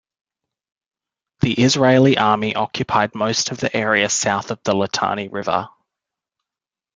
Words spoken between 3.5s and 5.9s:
of the area south of the Litani River.